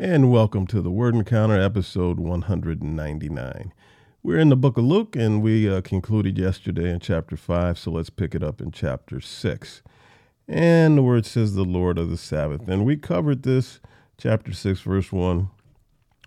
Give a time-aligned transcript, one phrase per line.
[0.00, 3.72] and welcome to the Word Encounter, episode 199.
[4.22, 7.90] We're in the book of Luke, and we uh, concluded yesterday in chapter 5, so
[7.90, 9.82] let's pick it up in chapter 6.
[10.46, 12.68] And the word says, the Lord of the Sabbath.
[12.68, 13.80] And we covered this,
[14.16, 15.50] chapter 6, verse 1,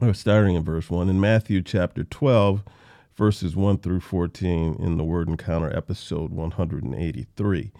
[0.02, 2.64] or starting in verse 1, in Matthew chapter 12,
[3.16, 7.72] verses 1 through 14, in the Word Encounter, episode 183.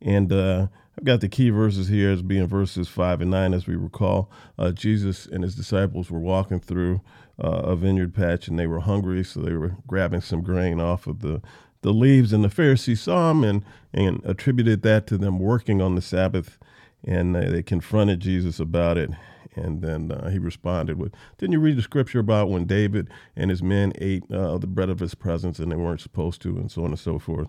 [0.00, 3.54] And uh, I've got the key verses here as being verses five and nine.
[3.54, 7.00] As we recall, uh, Jesus and his disciples were walking through
[7.42, 11.06] uh, a vineyard patch and they were hungry, so they were grabbing some grain off
[11.06, 11.40] of the,
[11.82, 12.32] the leaves.
[12.32, 16.58] And the Pharisees saw them and, and attributed that to them working on the Sabbath.
[17.04, 19.10] And they confronted Jesus about it.
[19.54, 23.50] And then uh, he responded with, Didn't you read the scripture about when David and
[23.50, 26.70] his men ate uh, the bread of his presence and they weren't supposed to, and
[26.70, 27.48] so on and so forth?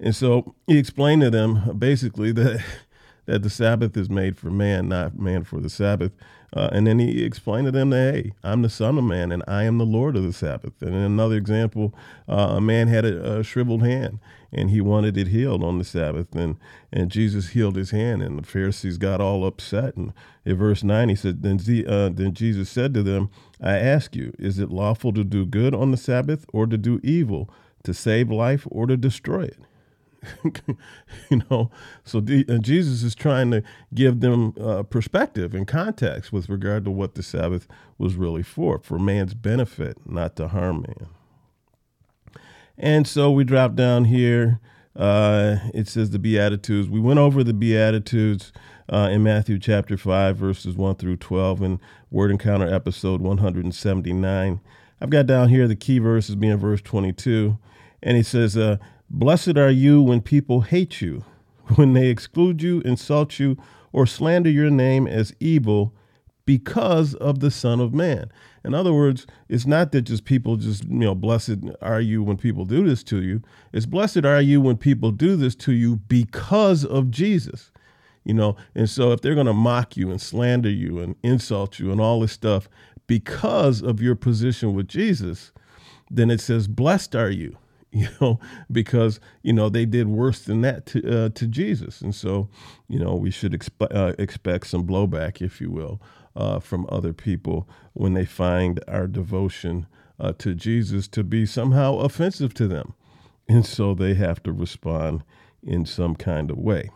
[0.00, 2.64] And so he explained to them basically that
[3.26, 6.10] that the Sabbath is made for man, not man for the Sabbath.
[6.52, 9.44] Uh, and then he explained to them that, hey, I'm the Son of Man and
[9.46, 10.72] I am the Lord of the Sabbath.
[10.82, 11.94] And in another example,
[12.28, 14.18] uh, a man had a, a, shriveled hand
[14.52, 16.34] and he wanted it healed on the Sabbath.
[16.34, 16.56] And,
[16.92, 19.94] and Jesus healed his hand and the Pharisees got all upset.
[19.94, 20.12] And
[20.44, 23.30] in verse 9, he said, then, uh, then Jesus said to them,
[23.62, 26.98] I ask you, is it lawful to do good on the Sabbath or to do
[27.04, 27.48] evil,
[27.84, 29.58] to save life or to destroy it?
[31.30, 31.70] you know,
[32.04, 33.62] so the, Jesus is trying to
[33.94, 37.66] give them uh, perspective and context with regard to what the Sabbath
[37.98, 41.08] was really for, for man's benefit, not to harm man.
[42.76, 44.60] And so we drop down here.
[44.96, 46.88] Uh, it says the Beatitudes.
[46.88, 48.52] We went over the Beatitudes
[48.88, 54.60] uh, in Matthew chapter 5, verses 1 through 12, in Word Encounter episode 179.
[55.00, 57.56] I've got down here the key verses being verse 22.
[58.02, 58.78] And he says, uh,
[59.12, 61.24] Blessed are you when people hate you,
[61.74, 63.56] when they exclude you, insult you,
[63.92, 65.92] or slander your name as evil
[66.46, 68.30] because of the Son of Man.
[68.64, 72.36] In other words, it's not that just people just, you know, blessed are you when
[72.36, 73.42] people do this to you.
[73.72, 77.72] It's blessed are you when people do this to you because of Jesus.
[78.24, 81.78] You know, and so if they're going to mock you and slander you and insult
[81.80, 82.68] you and all this stuff
[83.06, 85.52] because of your position with Jesus,
[86.10, 87.56] then it says, Blessed are you.
[87.92, 88.38] you know,
[88.70, 92.48] because you know they did worse than that to uh, to Jesus, and so
[92.88, 96.00] you know we should expe- uh, expect some blowback, if you will,
[96.36, 99.86] uh, from other people when they find our devotion
[100.20, 102.94] uh, to Jesus to be somehow offensive to them,
[103.48, 105.24] and so they have to respond
[105.60, 106.90] in some kind of way.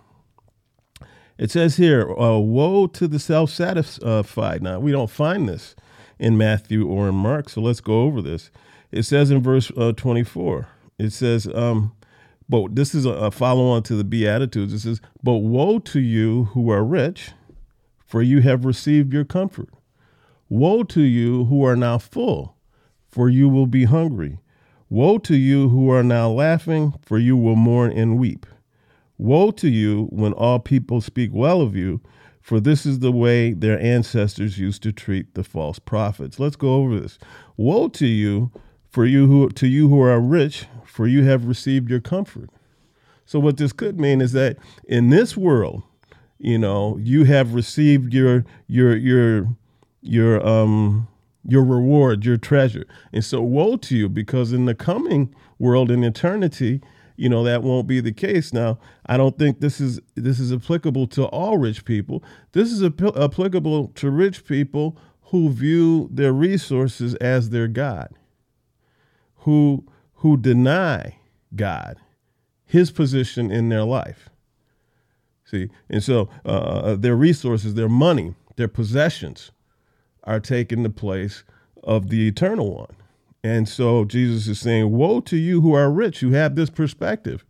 [1.38, 5.75] It says here, uh, "Woe to the self-satisfied." Now we don't find this
[6.21, 8.53] in Matthew or in Mark, so let's go over this.
[8.93, 10.69] It says in verse uh, 24
[10.99, 11.93] it says, um,
[12.49, 14.72] but this is a, follow on to the Beatitudes.
[14.72, 17.31] It says, But woe to you who are rich,
[18.06, 19.71] for you have received your comfort.
[20.49, 22.56] Woe to you who are now full,
[23.09, 24.38] for you will be hungry.
[24.91, 28.47] Woe to you who are now laughing, for you will mourn and weep.
[29.16, 32.00] Woe to you when all people speak well of you,
[32.41, 36.38] for this is the way their ancestors used to treat the false prophets.
[36.38, 37.19] Let's go over this.
[37.56, 38.53] Woe to you
[38.94, 42.49] for you who to you who are rich, for you have received your comfort.
[43.27, 44.56] So what this could mean is that
[44.87, 45.82] in this world,
[46.38, 49.49] you know, you have received your your your
[50.00, 51.09] your um
[51.44, 52.87] your reward, your treasure.
[53.12, 56.81] And so woe to you because in the coming world in eternity,
[57.16, 58.76] you know that won't be the case now
[59.06, 63.16] i don't think this is this is applicable to all rich people this is ap-
[63.16, 68.09] applicable to rich people who view their resources as their god
[69.44, 69.84] who
[70.16, 71.16] who deny
[71.55, 71.97] God
[72.66, 74.28] his position in their life.
[75.44, 79.53] See, and so uh, uh, their resources, their money, their possessions
[80.25, 81.44] are taking the place
[81.82, 82.97] of the eternal one.
[83.43, 87.44] And so Jesus is saying, Woe to you who are rich, who have this perspective.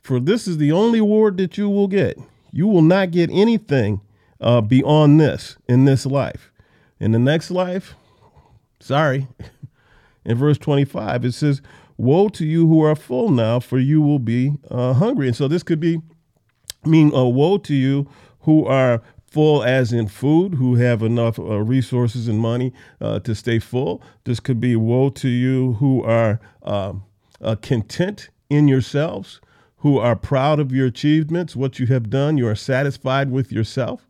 [0.00, 2.18] For this is the only reward that you will get.
[2.52, 4.00] You will not get anything
[4.40, 6.52] uh, beyond this in this life.
[7.00, 7.94] In the next life,
[8.78, 9.26] sorry,
[10.24, 11.62] in verse 25, it says,
[11.96, 15.28] Woe to you who are full now, for you will be uh, hungry.
[15.28, 16.00] And so this could be
[16.84, 18.08] mean uh, woe to you
[18.40, 19.02] who are
[19.32, 24.02] full as in food, who have enough uh, resources and money uh, to stay full.
[24.24, 27.04] This could be woe to you who are um,
[27.40, 29.40] uh, content in yourselves,
[29.76, 32.36] who are proud of your achievements, what you have done.
[32.36, 34.06] You are satisfied with yourself.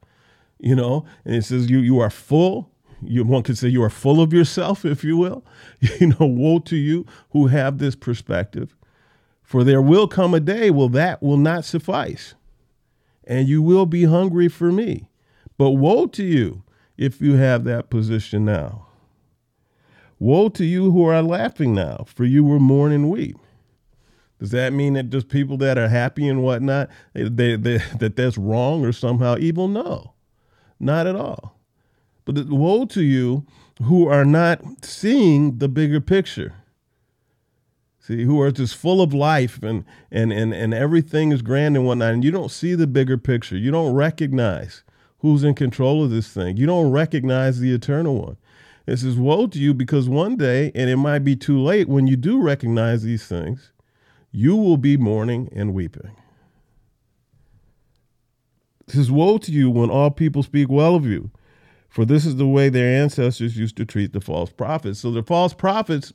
[0.59, 2.72] You know, and it says you you are full
[3.05, 5.45] you one could say you are full of yourself, if you will.
[6.01, 8.77] You know, woe to you who have this perspective.
[9.43, 12.35] For there will come a day, well, that will not suffice.
[13.25, 15.09] And you will be hungry for me.
[15.59, 16.63] But woe to you
[16.97, 18.87] if you have that position now.
[20.19, 23.37] Woe to you who are laughing now, for you will mourn and weep.
[24.39, 28.17] Does that mean that just people that are happy and whatnot, they, they, they, that
[28.17, 29.69] that's wrong or somehow evil?
[29.69, 30.15] No,
[30.81, 31.61] not at all.
[32.25, 33.47] But woe to you
[33.83, 36.55] who are not seeing the bigger picture.
[37.99, 41.87] See, who are just full of life and, and, and, and everything is grand and
[41.87, 43.57] whatnot, and you don't see the bigger picture.
[43.57, 44.83] You don't recognize
[45.19, 46.57] who's in control of this thing.
[46.57, 48.37] You don't recognize the eternal one.
[48.87, 52.09] It says, Woe to you, because one day, and it might be too late, when
[52.09, 53.71] you do recognize these things,
[54.33, 56.11] you will be mourning and weeping.
[58.89, 61.31] It says, Woe to you when all people speak well of you,
[61.93, 65.01] for this is the way their ancestors used to treat the false prophets.
[65.01, 66.13] So the false prophets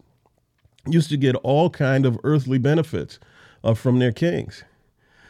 [0.88, 3.20] used to get all kind of earthly benefits
[3.64, 4.64] uh, from their kings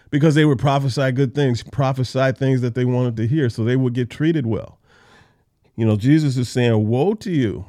[0.10, 3.76] because they would prophesy good things, prophesy things that they wanted to hear, so they
[3.76, 4.80] would get treated well.
[5.76, 7.66] You know, Jesus is saying, Woe to you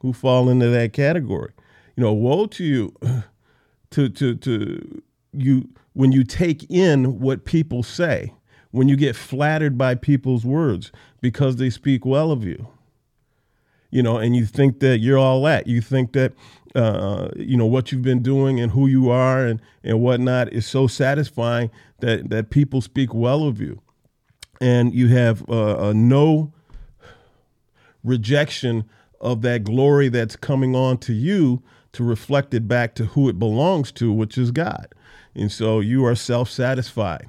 [0.00, 1.52] who fall into that category.
[1.96, 2.94] You know, woe to you
[3.90, 5.02] to to to
[5.32, 8.34] you when you take in what people say,
[8.70, 12.68] when you get flattered by people's words because they speak well of you.
[13.90, 15.66] You know, and you think that you're all that.
[15.66, 16.34] You think that
[16.74, 20.66] uh, you know what you've been doing and who you are and and whatnot is
[20.66, 21.70] so satisfying
[22.00, 23.80] that that people speak well of you,
[24.60, 26.52] and you have uh, no
[28.04, 28.84] rejection
[29.20, 31.62] of that glory that's coming on to you
[31.92, 34.94] to reflect it back to who it belongs to, which is God.
[35.34, 37.28] And so you are self satisfied.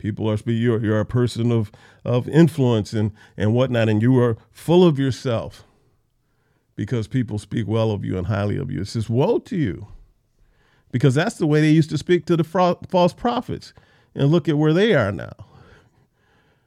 [0.00, 1.70] People are you're, you're a person of,
[2.06, 5.62] of influence and, and whatnot, and you are full of yourself
[6.74, 8.80] because people speak well of you and highly of you.
[8.80, 9.88] It says, Woe to you.
[10.90, 13.74] Because that's the way they used to speak to the false prophets.
[14.14, 15.34] And look at where they are now.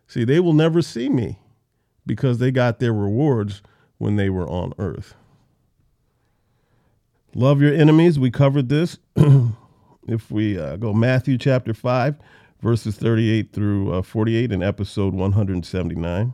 [0.05, 1.39] See, they will never see me
[2.05, 3.63] because they got their rewards
[3.97, 5.15] when they were on earth.
[7.33, 8.19] Love your enemies.
[8.19, 8.99] We covered this.
[10.07, 12.15] if we uh, go Matthew chapter 5,
[12.63, 16.33] verses 38 through uh, 48 in episode 179.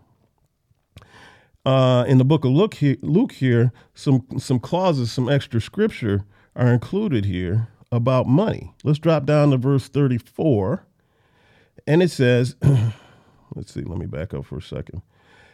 [1.65, 6.23] Uh, in the book of Luke here, Luke here, some some clauses, some extra scripture
[6.55, 8.73] are included here about money.
[8.83, 10.85] Let's drop down to verse 34.
[11.87, 12.55] And it says,
[13.55, 15.01] let's see, let me back up for a second.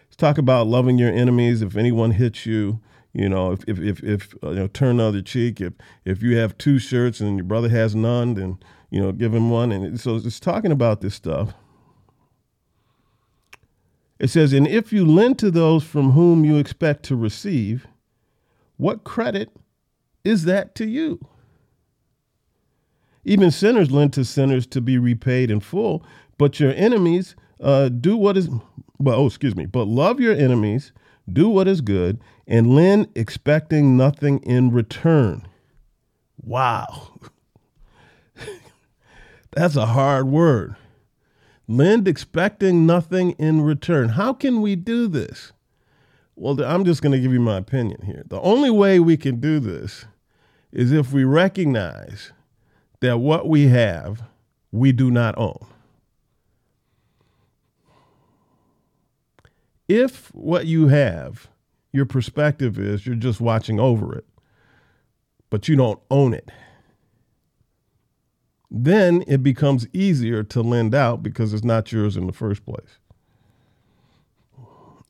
[0.08, 1.62] Let's talk about loving your enemies.
[1.62, 2.82] If anyone hits you,
[3.14, 5.62] you know, if if if, if uh, you know, turn the other cheek.
[5.62, 5.74] If
[6.04, 8.58] if you have two shirts and your brother has none, then
[8.96, 9.74] you know, give him one.
[9.74, 11.54] And so it's talking about this stuff.
[14.20, 17.88] It says, and if you lend to those from whom you expect to receive,
[18.78, 19.50] what credit
[20.24, 21.20] is that to you?
[23.26, 26.06] Even sinners lend to sinners to be repaid in full,
[26.38, 28.48] but your enemies uh, do what is
[28.98, 30.94] well, oh, excuse me, but love your enemies,
[31.30, 35.46] do what is good, and lend expecting nothing in return.
[36.42, 37.12] Wow.
[39.56, 40.76] That's a hard word.
[41.68, 44.10] Lend expecting nothing in return.
[44.10, 45.54] How can we do this?
[46.36, 48.24] Well, I'm just going to give you my opinion here.
[48.28, 50.06] The only way we can do this
[50.72, 52.34] is if we recognize
[53.00, 54.24] that what we have,
[54.72, 55.66] we do not own.
[59.88, 61.48] If what you have,
[61.94, 64.26] your perspective is you're just watching over it,
[65.50, 66.52] but you don't own it,
[68.78, 73.00] then it becomes easier to lend out because it's not yours in the first place.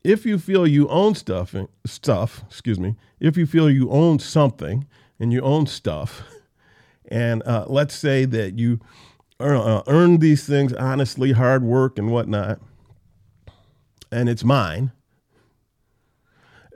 [0.04, 4.86] If you feel you own stuff, stuff, excuse me, if you feel you own something
[5.20, 6.22] and you own stuff,
[7.08, 8.80] and uh, let's say that you
[9.40, 12.60] earn, uh, earn these things honestly, hard work and whatnot,
[14.12, 14.92] and it's mine,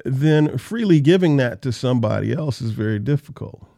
[0.03, 3.68] then freely giving that to somebody else is very difficult.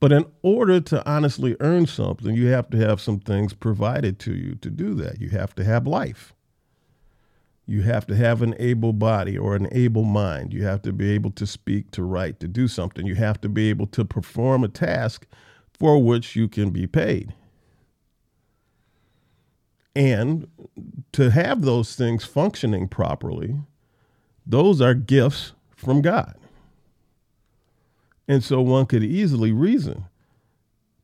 [0.00, 4.34] But in order to honestly earn something, you have to have some things provided to
[4.34, 5.20] you to do that.
[5.20, 6.34] You have to have life.
[7.66, 10.54] You have to have an able body or an able mind.
[10.54, 13.06] You have to be able to speak, to write, to do something.
[13.06, 15.26] You have to be able to perform a task
[15.78, 17.34] for which you can be paid.
[19.94, 20.48] And
[21.12, 23.56] to have those things functioning properly,
[24.46, 26.36] those are gifts from God.
[28.28, 30.04] And so one could easily reason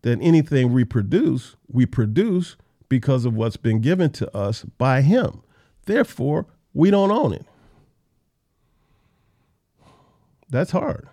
[0.02, 2.56] that anything we produce, we produce
[2.88, 5.42] because of what's been given to us by Him.
[5.86, 7.46] Therefore, we don't own it.
[10.50, 11.08] That's hard.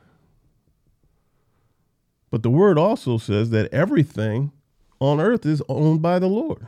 [2.30, 4.52] But the word also says that everything
[5.00, 6.68] on earth is owned by the Lord.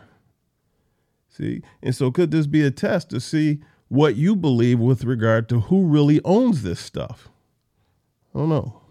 [1.30, 1.62] See?
[1.82, 3.60] And so could this be a test to see
[3.94, 7.30] what you believe with regard to who really owns this stuff.
[8.34, 8.82] I don't know.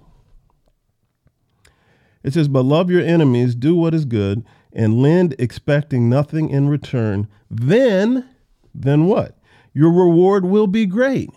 [2.22, 6.68] It says, But love your enemies, do what is good, and lend expecting nothing in
[6.68, 7.28] return.
[7.50, 8.28] Then,
[8.74, 9.38] then what?
[9.74, 11.30] Your reward will be great,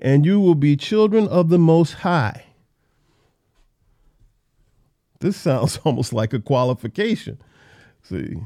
[0.00, 2.44] and you will be children of the Most High.
[5.20, 7.40] This sounds almost like a qualification.
[8.02, 8.36] See?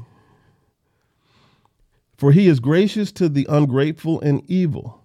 [2.17, 5.03] For he is gracious to the ungrateful and evil.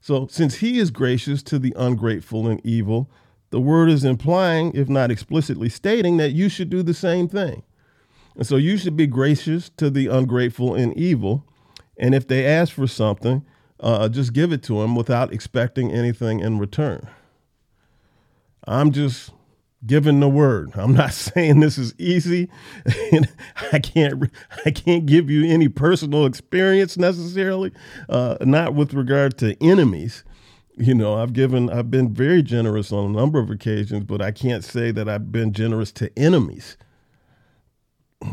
[0.00, 3.08] So, since he is gracious to the ungrateful and evil,
[3.52, 7.62] the word is implying, if not explicitly stating, that you should do the same thing.
[8.34, 11.46] And so you should be gracious to the ungrateful and evil.
[11.98, 13.44] And if they ask for something,
[13.78, 17.08] uh, just give it to them without expecting anything in return.
[18.66, 19.32] I'm just
[19.84, 20.72] giving the word.
[20.76, 22.48] I'm not saying this is easy.
[23.72, 24.30] I can't
[24.64, 27.70] I can't give you any personal experience necessarily,
[28.08, 30.24] uh, not with regard to enemies.
[30.76, 34.30] You know, I've given I've been very generous on a number of occasions, but I
[34.30, 36.76] can't say that I've been generous to enemies.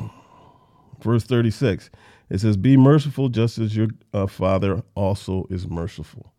[1.02, 1.90] Verse 36.
[2.30, 6.34] It says, Be merciful just as your uh, Father also is merciful.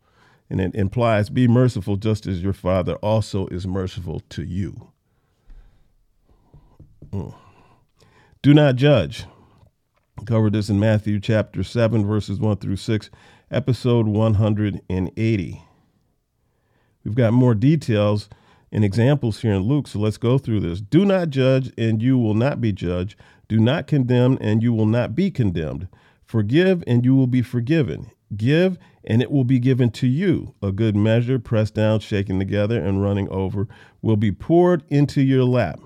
[0.49, 4.89] And it implies, Be merciful just as your Father also is merciful to you.
[7.11, 7.35] Mm.
[8.41, 9.25] Do not judge.
[10.25, 13.09] covered this in Matthew chapter 7, verses 1 through 6,
[13.51, 15.63] episode 180.
[17.03, 18.29] We've got more details
[18.71, 20.81] and examples here in Luke, so let's go through this.
[20.81, 23.15] Do not judge, and you will not be judged.
[23.47, 25.87] Do not condemn, and you will not be condemned.
[26.23, 28.11] Forgive, and you will be forgiven.
[28.37, 30.53] Give, and it will be given to you.
[30.61, 33.67] A good measure, pressed down, shaken together, and running over,
[34.01, 35.79] will be poured into your lap.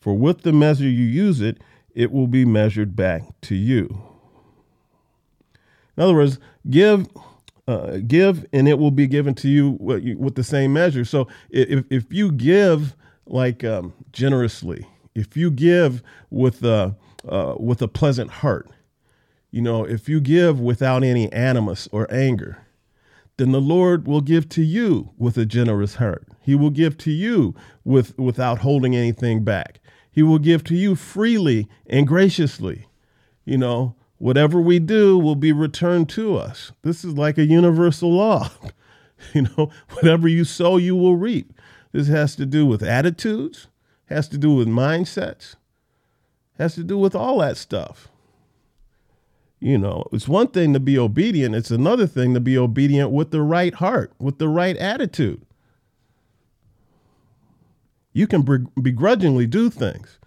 [0.00, 1.58] For with the measure you use it,
[1.94, 4.02] it will be measured back to you.
[5.96, 6.38] In other words,
[6.70, 7.06] give,
[7.68, 11.04] uh, give, and it will be given to you with the same measure.
[11.04, 16.96] So if if you give like um, generously, if you give with a
[17.28, 18.68] uh, with a pleasant heart,
[19.50, 22.58] you know, if you give without any animus or anger,
[23.36, 26.26] then the Lord will give to you with a generous heart.
[26.40, 27.54] He will give to you
[27.84, 29.78] with without holding anything back.
[30.10, 32.86] He will give to you freely and graciously.
[33.44, 36.70] You know, whatever we do will be returned to us.
[36.82, 38.50] This is like a universal law.
[39.34, 41.52] you know, whatever you sow, you will reap.
[41.90, 43.66] This has to do with attitudes,
[44.04, 45.56] has to do with mindsets,
[46.56, 48.10] has to do with all that stuff.
[49.58, 53.32] You know, it's one thing to be obedient, it's another thing to be obedient with
[53.32, 55.42] the right heart, with the right attitude.
[58.12, 60.20] You can begrudgingly do things.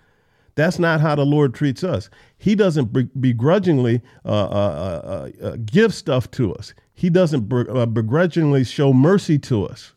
[0.55, 2.09] That's not how the Lord treats us.
[2.45, 6.75] He doesn't begrudgingly uh, uh, uh, uh, give stuff to us.
[6.93, 9.93] He doesn't uh, begrudgingly show mercy to us.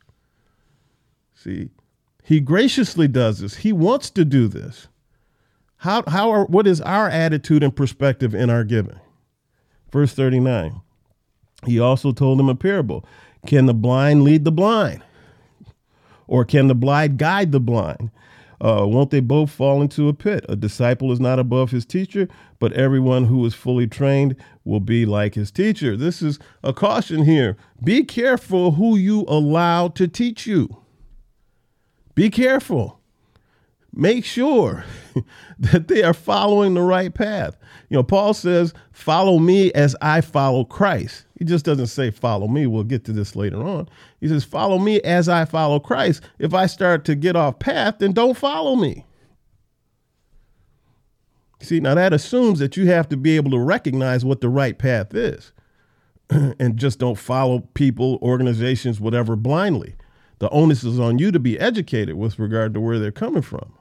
[1.35, 1.69] See,
[2.23, 3.57] He graciously does this.
[3.57, 4.88] He wants to do this.
[5.76, 8.99] How, how are, what is our attitude and perspective in our giving?
[9.93, 10.81] Verse 39.
[11.67, 13.05] He also told them a parable.
[13.47, 15.02] Can the blind lead the blind?
[16.26, 18.11] Or can the blind guide the blind?
[18.61, 20.45] Uh, won't they both fall into a pit?
[20.49, 24.35] A disciple is not above his teacher, but everyone who is fully trained
[24.65, 25.97] will be like his teacher.
[25.97, 27.57] This is a caution here.
[27.83, 30.83] Be careful who you allow to teach you.
[32.15, 32.99] Be careful
[33.99, 34.85] make sure
[35.59, 37.57] that they are following the right path.
[37.91, 41.25] You know, Paul says, Follow me as I follow Christ.
[41.38, 42.66] He just doesn't say, Follow me.
[42.66, 43.88] We'll get to this later on.
[44.21, 46.23] He says, Follow me as I follow Christ.
[46.40, 49.07] If I start to get off path, then don't follow me.
[51.61, 54.76] See, now that assumes that you have to be able to recognize what the right
[54.76, 55.52] path is
[56.30, 59.95] and just don't follow people, organizations, whatever blindly.
[60.40, 63.73] The onus is on you to be educated with regard to where they're coming from.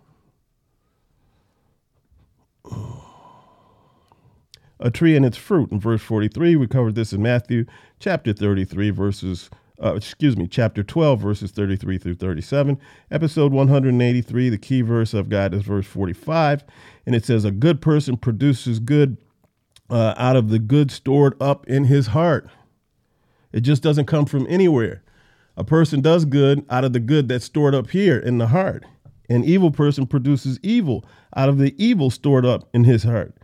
[4.80, 6.56] A tree and its fruit in verse 43.
[6.56, 7.66] We covered this in Matthew
[8.00, 9.50] chapter 33, verses,
[9.84, 12.80] uh, excuse me, chapter 12, verses 33 through 37.
[13.12, 16.64] Episode 183, the key verse I've got is verse 45.
[17.06, 19.18] And it says, A good person produces good
[19.90, 22.50] uh, out of the good stored up in his heart.
[23.52, 25.04] It just doesn't come from anywhere.
[25.56, 28.86] A person does good out of the good that's stored up here in the heart.
[29.30, 31.04] An evil person produces evil
[31.36, 33.36] out of the evil stored up in his heart.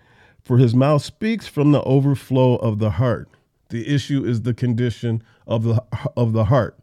[0.43, 3.29] For his mouth speaks from the overflow of the heart.
[3.69, 5.83] The issue is the condition of the
[6.17, 6.77] of the heart.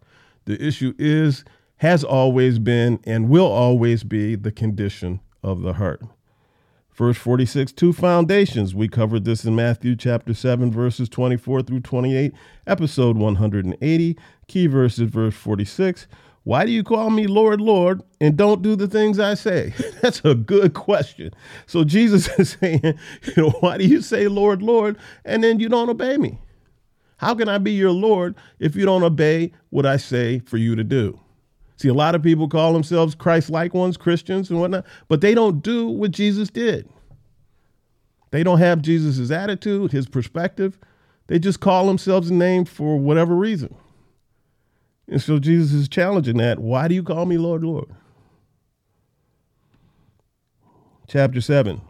[0.47, 1.45] The issue is
[1.77, 6.03] has always been and will always be the condition of the heart.
[6.93, 8.75] Verse 46, two foundations.
[8.75, 12.33] We covered this in Matthew chapter 7, verses 24 through 28,
[12.67, 14.19] episode 180.
[14.49, 16.07] Key verses, verse 46.
[16.45, 19.75] Why do you call me Lord, Lord, and don't do the things I say?
[20.03, 21.33] That's a good question.
[21.67, 25.69] So Jesus is saying, you know, why do you say Lord, Lord, and then you
[25.69, 26.39] don't obey me?
[27.19, 30.75] How can I be your Lord if you don't obey what I say for you
[30.75, 31.21] to do?
[31.77, 35.35] See, a lot of people call themselves Christ like ones, Christians and whatnot, but they
[35.35, 36.89] don't do what Jesus did.
[38.31, 40.79] They don't have Jesus' attitude, his perspective.
[41.27, 43.75] They just call themselves a name for whatever reason.
[45.11, 46.61] And so Jesus is challenging that.
[46.61, 47.91] Why do you call me Lord, Lord?
[51.09, 51.81] Chapter 7,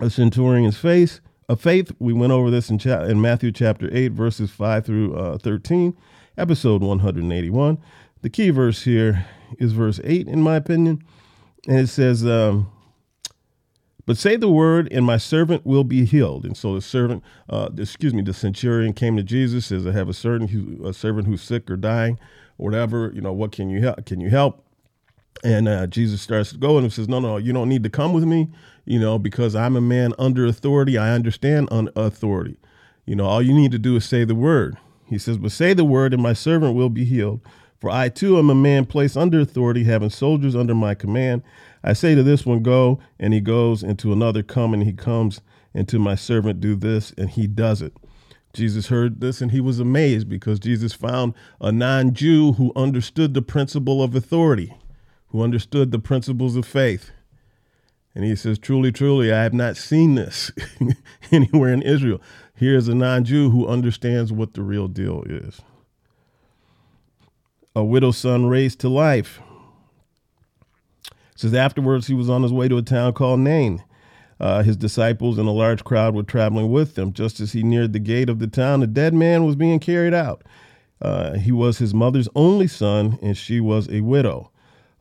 [0.00, 1.20] a centurion's face
[1.50, 1.92] of faith.
[1.98, 5.94] We went over this in, cha- in Matthew chapter 8, verses 5 through uh, 13,
[6.38, 7.76] episode 181.
[8.22, 9.26] The key verse here
[9.58, 11.02] is verse 8, in my opinion.
[11.68, 12.72] And it says, um,
[14.06, 16.46] But say the word, and my servant will be healed.
[16.46, 20.08] And so the servant, uh, excuse me, the centurion came to Jesus, says, I have
[20.08, 22.18] a certain a servant who's sick or dying,
[22.56, 23.10] whatever.
[23.14, 24.04] You know, what can you help?
[24.06, 24.64] Can you help?
[25.44, 28.12] And uh, Jesus starts to go and says, No, no, you don't need to come
[28.12, 28.48] with me,
[28.84, 30.96] you know, because I'm a man under authority.
[30.96, 32.58] I understand un- authority.
[33.04, 34.76] You know, all you need to do is say the word.
[35.06, 37.40] He says, But say the word, and my servant will be healed.
[37.80, 41.42] For I too am a man placed under authority, having soldiers under my command.
[41.84, 44.92] I say to this one, Go, and he goes, and to another, Come, and he
[44.92, 45.40] comes,
[45.74, 47.92] and to my servant, Do this, and he does it.
[48.56, 53.34] Jesus heard this and he was amazed because Jesus found a non Jew who understood
[53.34, 54.74] the principle of authority,
[55.28, 57.10] who understood the principles of faith.
[58.14, 60.50] And he says, Truly, truly, I have not seen this
[61.30, 62.20] anywhere in Israel.
[62.54, 65.60] Here's a non Jew who understands what the real deal is
[67.74, 69.38] a widow's son raised to life.
[71.06, 73.84] It says afterwards he was on his way to a town called Nain.
[74.38, 77.12] Uh, his disciples and a large crowd were traveling with him.
[77.12, 80.14] Just as he neared the gate of the town, a dead man was being carried
[80.14, 80.42] out.
[81.00, 84.50] Uh, he was his mother's only son, and she was a widow.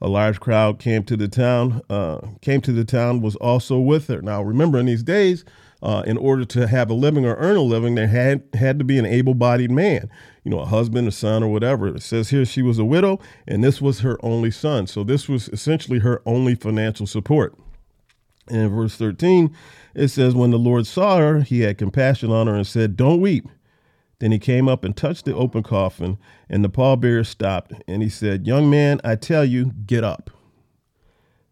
[0.01, 1.81] A large crowd came to the town.
[1.89, 4.21] Uh, came to the town was also with her.
[4.21, 5.45] Now, remember, in these days,
[5.81, 8.85] uh, in order to have a living or earn a living, there had had to
[8.85, 10.09] be an able-bodied man
[10.45, 11.87] you know, a husband, a son, or whatever.
[11.87, 14.85] It says here she was a widow, and this was her only son.
[14.85, 17.57] So this was essentially her only financial support.
[18.47, 19.55] And in verse 13,
[19.95, 23.21] it says, When the Lord saw her, he had compassion on her and said, Don't
[23.21, 23.47] weep.
[24.19, 26.17] Then he came up and touched the open coffin,
[26.49, 30.29] and the pallbearer stopped, and he said, Young man, I tell you, get up.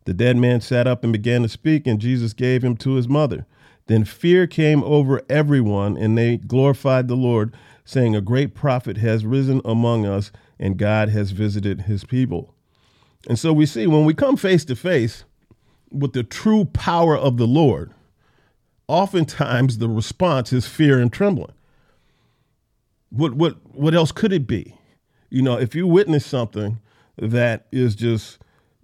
[0.06, 3.08] The dead man sat up and began to speak, and Jesus gave him to his
[3.08, 3.46] mother.
[3.88, 7.54] Then fear came over everyone, and they glorified the Lord,
[7.84, 12.54] saying, A great prophet has risen among us, and God has visited his people.
[13.28, 15.26] And so we see when we come face to face
[15.94, 17.94] with the true power of the Lord,
[18.88, 21.54] oftentimes the response is fear and trembling.
[23.10, 24.76] What, what, what else could it be?
[25.30, 26.80] You know, if you witness something
[27.18, 28.40] that is just,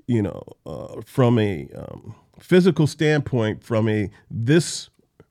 [0.08, 4.90] you know, uh, from a um, physical standpoint, from a this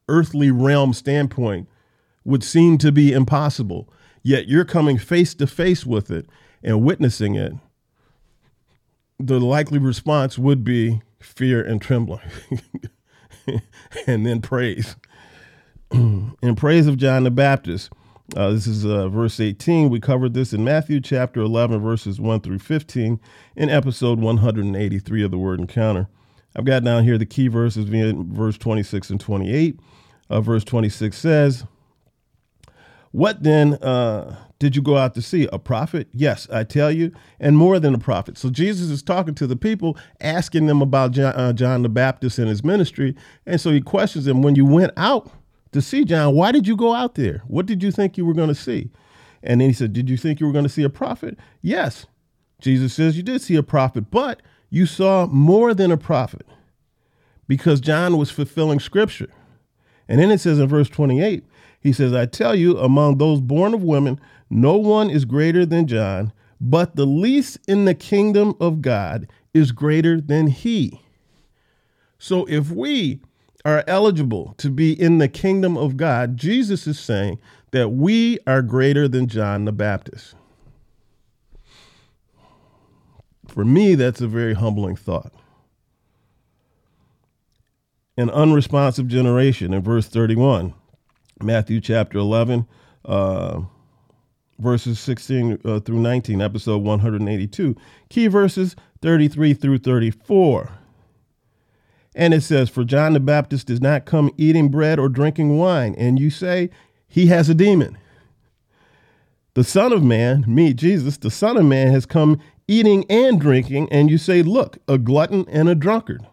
[0.08, 1.68] earthly realm standpoint,
[2.24, 3.88] would seem to be impossible.
[4.22, 6.26] Yet you're coming face to face with it
[6.62, 7.52] and witnessing it.
[9.18, 12.20] The likely response would be fear and trembling,
[14.06, 14.96] and then praise.
[15.90, 17.90] in praise of John the Baptist,
[18.36, 19.88] uh, this is uh, verse 18.
[19.88, 23.18] We covered this in Matthew chapter 11, verses 1 through 15,
[23.56, 26.08] in episode 183 of the Word Encounter.
[26.54, 29.80] I've got down here the key verses, being verse 26 and 28.
[30.28, 31.64] Uh, verse 26 says,
[33.18, 35.48] what then uh, did you go out to see?
[35.52, 36.06] A prophet?
[36.12, 38.38] Yes, I tell you, and more than a prophet.
[38.38, 42.38] So Jesus is talking to the people, asking them about John, uh, John the Baptist
[42.38, 43.16] and his ministry.
[43.44, 45.32] And so he questions them when you went out
[45.72, 47.42] to see John, why did you go out there?
[47.48, 48.88] What did you think you were going to see?
[49.42, 51.36] And then he said, Did you think you were going to see a prophet?
[51.60, 52.06] Yes.
[52.60, 56.46] Jesus says, You did see a prophet, but you saw more than a prophet
[57.48, 59.32] because John was fulfilling scripture.
[60.06, 61.44] And then it says in verse 28
[61.80, 65.86] he says, I tell you, among those born of women, no one is greater than
[65.86, 71.00] John, but the least in the kingdom of God is greater than he.
[72.18, 73.20] So if we
[73.64, 77.38] are eligible to be in the kingdom of God, Jesus is saying
[77.70, 80.34] that we are greater than John the Baptist.
[83.46, 85.32] For me, that's a very humbling thought.
[88.16, 90.74] An unresponsive generation in verse 31
[91.42, 92.66] Matthew chapter 11,
[93.04, 93.60] uh,
[94.58, 97.76] verses 16 uh, through 19, episode 182.
[98.08, 100.70] Key verses 33 through 34.
[102.14, 105.94] And it says, For John the Baptist does not come eating bread or drinking wine.
[105.96, 106.70] And you say,
[107.06, 107.96] He has a demon.
[109.54, 113.88] The Son of Man, me, Jesus, the Son of Man has come eating and drinking,
[113.90, 116.26] and you say, Look, a glutton and a drunkard,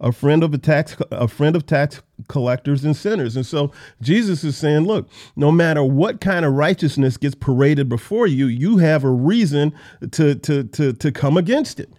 [0.00, 3.36] a friend of a tax a friend of tax collectors and sinners.
[3.36, 8.26] And so Jesus is saying, Look, no matter what kind of righteousness gets paraded before
[8.26, 9.72] you, you have a reason
[10.12, 11.90] to to to, to come against it.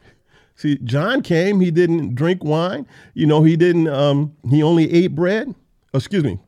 [0.56, 5.16] See, John came, he didn't drink wine, you know, he didn't um, he only ate
[5.16, 5.56] bread.
[5.94, 6.40] Excuse me,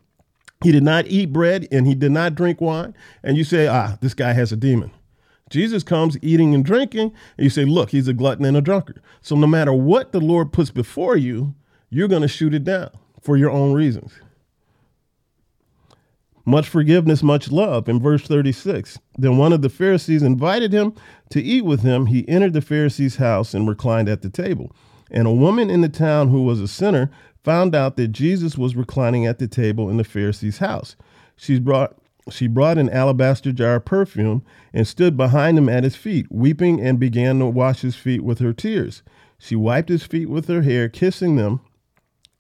[0.64, 2.94] he did not eat bread and he did not drink wine.
[3.24, 4.92] And you say, ah, this guy has a demon.
[5.52, 9.02] Jesus comes eating and drinking, and you say, look, he's a glutton and a drunkard.
[9.22, 11.54] So no matter what the Lord puts before you,
[11.90, 12.90] you're going to shoot it down
[13.22, 14.14] for your own reasons.
[16.46, 17.88] Much forgiveness, much love.
[17.88, 20.94] In verse 36, then one of the Pharisees invited him
[21.30, 22.08] to eat with him.
[22.08, 24.72] He entered the Pharisee's house and reclined at the table.
[25.12, 27.12] And a woman in the town who was a sinner
[27.44, 30.96] found out that Jesus was reclining at the table in the Pharisee's house.
[31.36, 31.98] She brought
[32.30, 36.80] she brought an alabaster jar of perfume and stood behind him at his feet, weeping,
[36.80, 39.02] and began to wash his feet with her tears.
[39.40, 41.62] She wiped his feet with her hair, kissing them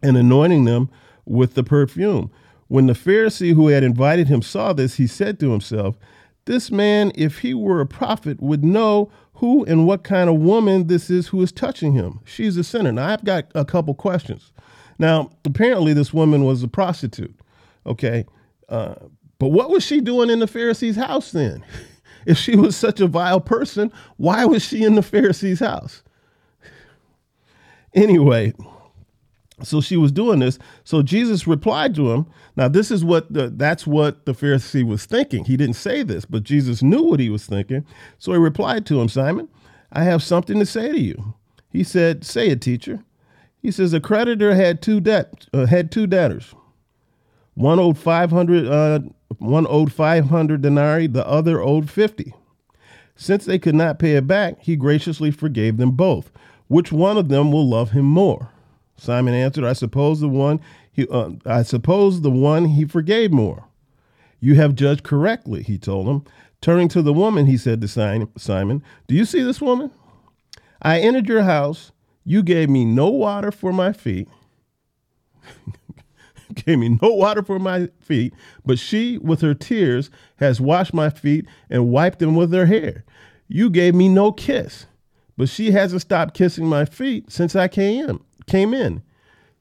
[0.03, 0.89] and anointing them
[1.25, 2.31] with the perfume.
[2.67, 5.97] When the Pharisee who had invited him saw this, he said to himself,
[6.45, 10.87] This man, if he were a prophet, would know who and what kind of woman
[10.87, 12.19] this is who is touching him.
[12.23, 12.91] She's a sinner.
[12.91, 14.51] Now, I've got a couple questions.
[14.99, 17.35] Now, apparently, this woman was a prostitute.
[17.85, 18.25] Okay.
[18.69, 18.95] Uh,
[19.41, 21.65] but what was she doing in the Pharisee's house then?
[22.27, 26.03] if she was such a vile person, why was she in the Pharisee's house?
[27.95, 28.53] Anyway,
[29.63, 30.59] so she was doing this.
[30.83, 32.27] So Jesus replied to him.
[32.55, 35.45] Now, this is what the, that's what the Pharisee was thinking.
[35.45, 37.83] He didn't say this, but Jesus knew what he was thinking.
[38.19, 39.49] So he replied to him, Simon,
[39.91, 41.33] I have something to say to you.
[41.71, 43.03] He said, Say it, teacher.
[43.59, 46.53] He says a creditor had two debt uh, had two debtors.
[47.55, 48.99] One owed five hundred uh,
[49.39, 52.33] one owed five hundred denarii, the other owed fifty.
[53.15, 56.31] Since they could not pay it back, he graciously forgave them both.
[56.67, 58.49] Which one of them will love him more?
[58.97, 60.59] Simon answered, I suppose the one
[60.91, 63.65] he uh, I suppose the one he forgave more.
[64.39, 66.23] You have judged correctly, he told him.
[66.61, 69.91] Turning to the woman, he said to Simon, Do you see this woman?
[70.81, 71.91] I entered your house
[72.23, 74.27] you gave me no water for my feet.
[76.65, 78.33] gave me no water for my feet,
[78.65, 83.03] but she, with her tears, has washed my feet and wiped them with her hair.
[83.47, 84.85] You gave me no kiss,
[85.37, 88.19] but she hasn't stopped kissing my feet since I came in.
[88.47, 89.01] Came in.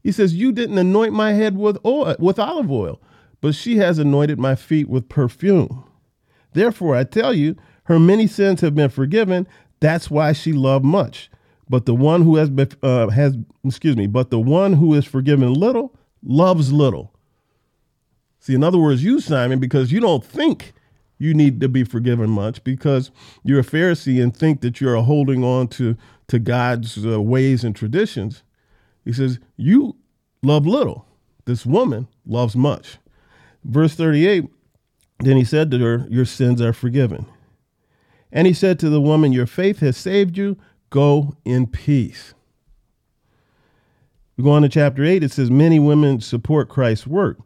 [0.03, 3.01] He says, "You didn't anoint my head with oil, with olive oil,
[3.41, 5.85] but she has anointed my feet with perfume.
[6.53, 9.47] Therefore, I tell you, her many sins have been forgiven.
[9.81, 11.31] That's why she loved much."
[11.69, 12.51] But the one who has
[12.83, 17.13] uh, has excuse me, but the one who is forgiven little loves little.
[18.39, 20.73] See, in other words, you Simon, because you don't think
[21.19, 23.11] you need to be forgiven much because
[23.45, 25.97] you're a Pharisee and think that you're holding on to
[26.29, 28.43] to God's uh, ways and traditions.
[29.05, 29.97] He says you
[30.43, 31.07] love little.
[31.45, 32.99] This woman loves much.
[33.65, 34.49] Verse 38.
[35.19, 37.27] Then he said to her, Your sins are forgiven.
[38.33, 40.57] And he said to the woman, Your faith has saved you.
[40.89, 42.35] Go in peace.
[44.41, 45.23] We go on to chapter 8.
[45.23, 47.37] It says, Many women support Christ's work.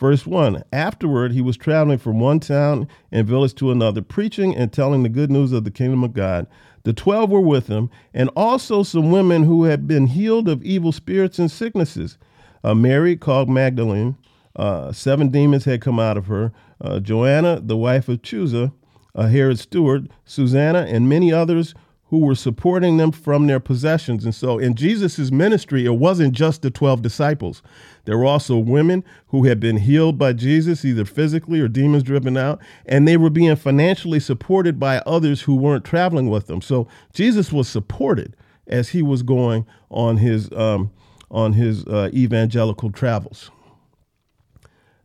[0.00, 4.72] Verse 1 Afterward, he was traveling from one town and village to another, preaching and
[4.72, 6.48] telling the good news of the kingdom of God.
[6.82, 10.90] The twelve were with him, and also some women who had been healed of evil
[10.90, 12.18] spirits and sicknesses.
[12.64, 14.16] Uh, Mary, called Magdalene,
[14.56, 16.50] uh, seven demons had come out of her.
[16.80, 18.72] Uh, Joanna, the wife of Chuza,
[19.14, 21.76] a Herod's steward, Susanna, and many others
[22.10, 24.24] who were supporting them from their possessions.
[24.24, 27.62] And so in Jesus' ministry, it wasn't just the 12 disciples.
[28.04, 32.36] There were also women who had been healed by Jesus, either physically or demons driven
[32.36, 36.60] out, and they were being financially supported by others who weren't traveling with them.
[36.60, 38.34] So Jesus was supported
[38.66, 40.90] as he was going on his, um,
[41.30, 43.52] on his uh, evangelical travels.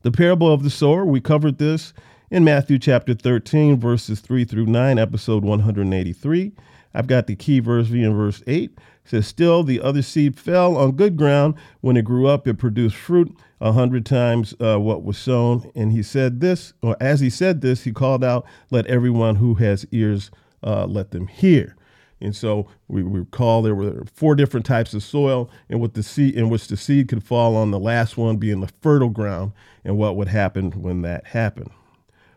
[0.01, 1.93] The parable of the sower, we covered this
[2.31, 6.51] in Matthew chapter 13, verses 3 through 9, episode 183.
[6.95, 8.71] I've got the key verse in verse 8.
[8.71, 11.55] It says, Still the other seed fell on good ground.
[11.81, 15.69] When it grew up, it produced fruit a hundred times uh, what was sown.
[15.75, 19.55] And he said this, or as he said this, he called out, Let everyone who
[19.55, 20.31] has ears
[20.63, 21.75] uh, let them hear.
[22.21, 26.33] And so we, recall there were four different types of soil in, what the seed,
[26.35, 29.51] in which the seed could fall on, the last one being the fertile ground,
[29.83, 31.71] and what would happen when that happened.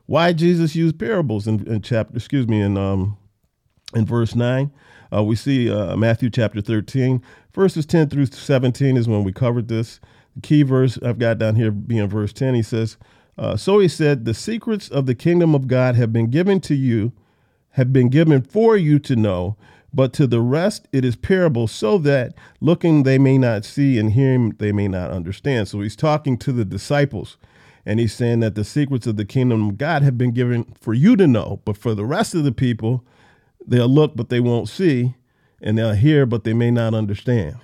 [0.06, 3.16] Why Jesus used parables in, in chapter, excuse me, in um,
[3.94, 4.70] in verse 9.
[5.12, 7.22] Uh, we see uh, Matthew chapter 13,
[7.54, 10.00] verses 10 through 17 is when we covered this.
[10.34, 12.96] The key verse I've got down here being verse 10, he says,
[13.38, 16.74] uh, So he said, The secrets of the kingdom of God have been given to
[16.74, 17.12] you,
[17.70, 19.56] have been given for you to know,
[19.92, 24.12] but to the rest it is parable, so that looking they may not see and
[24.12, 25.68] hearing they may not understand.
[25.68, 27.38] So he's talking to the disciples.
[27.86, 30.92] And he's saying that the secrets of the kingdom of God have been given for
[30.92, 33.02] you to know, but for the rest of the people,
[33.68, 35.14] they'll look, but they won't see,
[35.60, 37.56] and they'll hear, but they may not understand.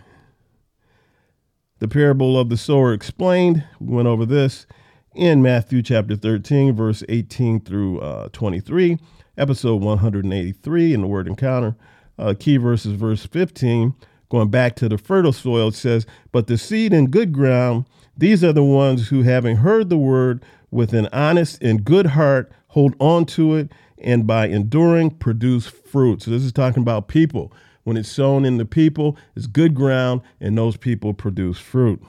[1.80, 4.66] The parable of the sower explained, we went over this
[5.14, 8.98] in Matthew chapter 13, verse 18 through uh, 23,
[9.36, 11.76] episode 183 in the Word Encounter.
[12.16, 13.94] Uh, key verses, verse 15,
[14.28, 17.86] going back to the fertile soil, it says, But the seed in good ground
[18.16, 22.52] these are the ones who, having heard the word with an honest and good heart,
[22.68, 23.72] hold on to it
[24.04, 26.22] and by enduring produce fruit.
[26.22, 27.52] So, this is talking about people.
[27.82, 32.02] When it's sown in the people, it's good ground, and those people produce fruit.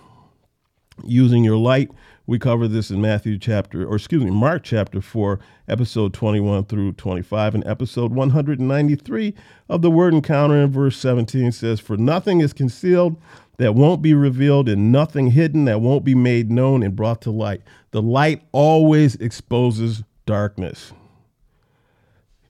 [1.03, 1.91] Using your light,
[2.27, 6.93] we cover this in Matthew chapter, or excuse me, Mark chapter 4, episode 21 through
[6.93, 9.33] 25, and episode 193
[9.67, 13.17] of the Word Encounter in verse 17 says, For nothing is concealed
[13.57, 17.31] that won't be revealed and nothing hidden that won't be made known and brought to
[17.31, 17.61] light.
[17.91, 20.93] The light always exposes darkness.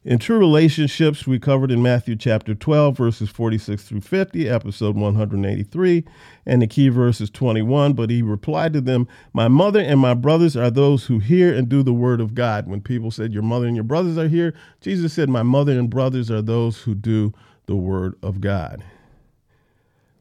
[0.06, 6.06] In true relationships, we covered in Matthew chapter 12, verses 46 through 50, episode 183,
[6.46, 7.94] and the key verse is 21.
[7.94, 11.68] But he replied to them, My mother and my brothers are those who hear and
[11.68, 12.68] do the word of God.
[12.68, 15.90] When people said, Your mother and your brothers are here, Jesus said, My mother and
[15.90, 17.34] brothers are those who do
[17.66, 18.84] the word of God.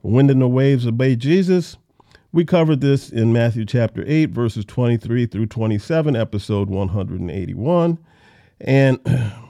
[0.01, 1.77] Wind and the waves obey Jesus.
[2.33, 7.99] We covered this in Matthew chapter 8, verses 23 through 27, episode 181.
[8.63, 8.99] And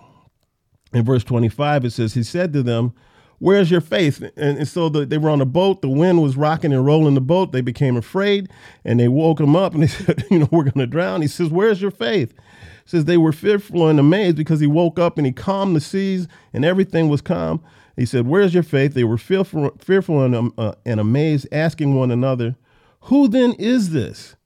[0.94, 2.94] in verse 25, it says, He said to them,
[3.38, 4.22] Where's your faith?
[4.37, 5.83] And, and so the, they were on a boat.
[5.83, 7.52] The wind was rocking and rolling the boat.
[7.52, 8.48] They became afraid
[8.85, 11.20] and they woke him up and they said, You know, we're going to drown.
[11.20, 12.33] He says, Where's your faith?
[12.33, 15.80] He says they were fearful and amazed because he woke up and he calmed the
[15.80, 17.62] seas and everything was calm.
[17.96, 18.94] He said, Where's your faith?
[18.94, 22.57] They were fearful, fearful and, um, uh, and amazed, asking one another,
[23.02, 24.37] Who then is this?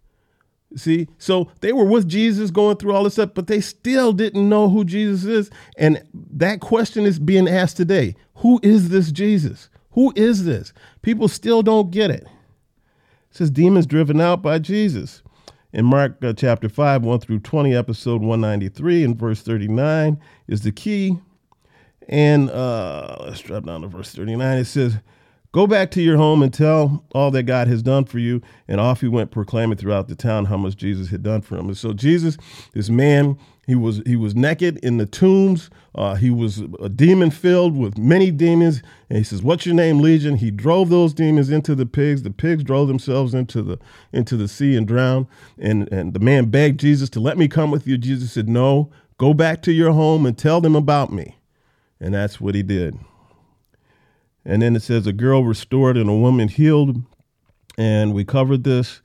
[0.76, 4.48] See, so they were with Jesus going through all this stuff, but they still didn't
[4.48, 5.50] know who Jesus is.
[5.78, 9.70] And that question is being asked today Who is this Jesus?
[9.92, 10.72] Who is this?
[11.02, 12.22] People still don't get it.
[12.24, 12.30] It
[13.30, 15.22] says demons driven out by Jesus.
[15.72, 20.72] In Mark uh, chapter 5, 1 through 20, episode 193, and verse 39 is the
[20.72, 21.18] key.
[22.08, 24.58] And uh, let's drop down to verse 39.
[24.58, 24.98] It says,
[25.52, 28.42] Go back to your home and tell all that God has done for you.
[28.66, 31.68] And off he went proclaiming throughout the town how much Jesus had done for him.
[31.68, 32.36] And so Jesus,
[32.74, 35.70] this man, he was he was naked in the tombs.
[35.94, 38.82] Uh, he was a demon filled with many demons.
[39.08, 42.22] And he says, "What's your name, Legion?" He drove those demons into the pigs.
[42.22, 43.78] The pigs drove themselves into the
[44.12, 45.26] into the sea and drowned.
[45.58, 47.96] And and the man begged Jesus to let me come with you.
[47.96, 51.36] Jesus said, "No, go back to your home and tell them about me."
[52.00, 52.98] And that's what he did.
[54.48, 57.02] And then it says a girl restored and a woman healed.
[57.76, 59.02] And we covered this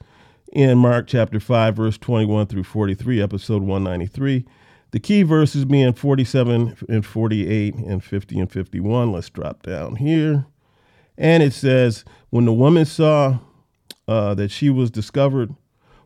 [0.53, 4.45] in Mark chapter 5, verse 21 through 43, episode 193.
[4.91, 9.11] The key verses being 47 and 48 and 50 and 51.
[9.11, 10.45] Let's drop down here.
[11.17, 13.39] And it says, When the woman saw
[14.07, 15.53] uh, that she was discovered,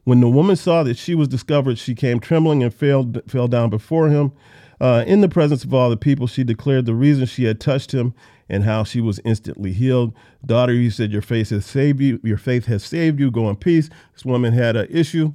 [0.04, 3.70] when the woman saw that she was discovered, she came trembling and fell, fell down
[3.70, 4.32] before him.
[4.80, 7.94] Uh, in the presence of all the people, she declared the reason she had touched
[7.94, 8.16] him
[8.50, 10.14] and how she was instantly healed.
[10.46, 12.20] Daughter, you said your faith has saved you.
[12.24, 13.32] Your faith has saved you.
[13.32, 13.90] Go in peace.
[14.14, 15.34] This woman had an issue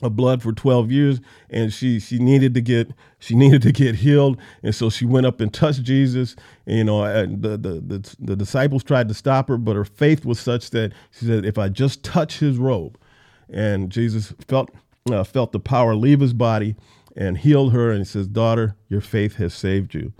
[0.00, 3.94] of blood for 12 years and she she needed to get she needed to get
[3.94, 6.34] healed and so she went up and touched jesus
[6.66, 10.24] and, you know the, the, the the disciples tried to stop her but her faith
[10.24, 12.98] was such that she said if i just touch his robe
[13.48, 14.70] and jesus felt
[15.10, 16.74] uh, felt the power leave his body
[17.16, 17.90] and healed her.
[17.90, 20.12] And he says, Daughter, your faith has saved you.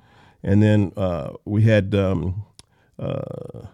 [0.43, 2.45] And then uh, we had um,
[2.99, 3.67] uh,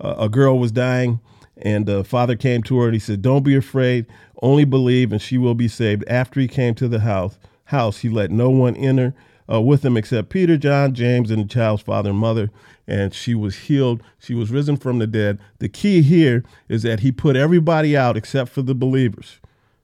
[0.00, 1.20] a girl was dying,
[1.56, 4.06] and the father came to her and he said, Don't be afraid,
[4.42, 6.04] only believe, and she will be saved.
[6.08, 9.14] After he came to the house, house he let no one enter.
[9.46, 12.50] Uh, with him except Peter, John, James, and the child's father and mother,
[12.86, 14.02] and she was healed.
[14.18, 15.38] She was risen from the dead.
[15.58, 19.40] The key here is that he put everybody out except for the believers.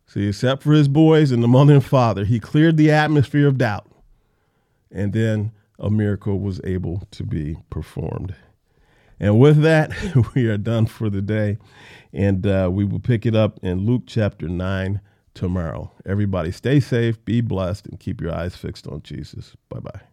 [0.07, 3.59] See, except for his boys and the mother and father, he cleared the atmosphere of
[3.59, 3.87] doubt.
[4.90, 8.34] And then a miracle was able to be performed.
[9.18, 9.92] And with that,
[10.34, 11.58] we are done for the day.
[12.12, 15.00] And uh, we will pick it up in Luke chapter 9
[15.34, 15.92] tomorrow.
[16.06, 19.56] Everybody stay safe, be blessed, and keep your eyes fixed on Jesus.
[19.68, 20.09] Bye bye.